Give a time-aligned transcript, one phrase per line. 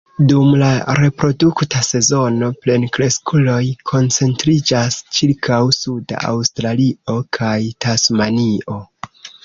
[0.29, 0.69] Dum la
[0.99, 3.61] reprodukta sezono, plenkreskuloj
[3.93, 8.85] koncentriĝas ĉirkaŭ suda Aŭstralio kaj Tasmanio.